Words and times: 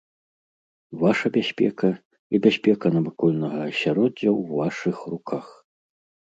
Ваша 1.03 1.27
бяспека 1.35 1.89
і 1.93 2.35
бяспека 2.47 2.87
навакольнага 2.97 3.59
асяроддзя 3.69 4.29
ў 4.39 4.59
вашых 4.65 4.97
руках. 5.15 5.45